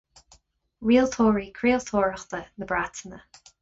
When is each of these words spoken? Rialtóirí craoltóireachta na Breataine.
Rialtóirí 0.87 1.47
craoltóireachta 1.59 2.45
na 2.57 2.73
Breataine. 2.75 3.27